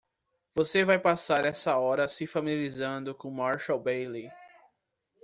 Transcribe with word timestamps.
Você 0.55 0.83
vai 0.83 0.97
passar 0.97 1.45
essa 1.45 1.77
hora 1.77 2.07
se 2.07 2.25
familiarizando 2.25 3.13
com 3.13 3.29
Marshall 3.29 3.79
Bailey. 3.79 4.31